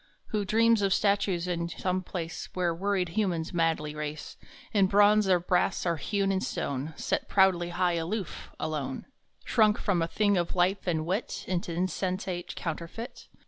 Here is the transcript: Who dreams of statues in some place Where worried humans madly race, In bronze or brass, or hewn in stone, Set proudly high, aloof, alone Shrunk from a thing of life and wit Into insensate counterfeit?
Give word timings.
Who 0.29 0.45
dreams 0.45 0.81
of 0.81 0.95
statues 0.95 1.47
in 1.47 1.69
some 1.69 2.01
place 2.01 2.49
Where 2.55 2.73
worried 2.73 3.09
humans 3.09 3.53
madly 3.53 3.93
race, 3.93 4.35
In 4.73 4.87
bronze 4.87 5.27
or 5.29 5.39
brass, 5.39 5.85
or 5.85 5.97
hewn 5.97 6.31
in 6.31 6.41
stone, 6.41 6.95
Set 6.97 7.29
proudly 7.29 7.69
high, 7.69 7.97
aloof, 8.01 8.49
alone 8.59 9.05
Shrunk 9.45 9.77
from 9.77 10.01
a 10.01 10.07
thing 10.07 10.37
of 10.37 10.55
life 10.55 10.87
and 10.87 11.05
wit 11.05 11.45
Into 11.47 11.71
insensate 11.71 12.55
counterfeit? 12.55 13.27